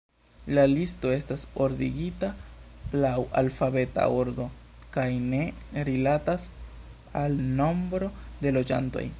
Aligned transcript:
La 0.57 0.61
listo 0.69 1.09
estas 1.15 1.43
ordigita 1.65 2.29
laŭ 3.03 3.13
alfabeta 3.43 4.07
ordo 4.23 4.49
kaj 4.97 5.07
ne 5.29 5.43
rilatas 5.93 6.49
al 7.25 7.41
nombro 7.63 8.15
de 8.47 8.59
loĝantoj. 8.59 9.09